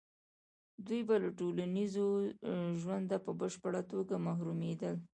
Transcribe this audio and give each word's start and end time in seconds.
دوی 0.85 1.01
به 1.07 1.15
له 1.23 1.29
ټولنیز 1.39 1.93
ژونده 2.81 3.17
په 3.25 3.31
بشپړه 3.39 3.81
توګه 3.91 4.15
محرومېدل. 4.25 4.95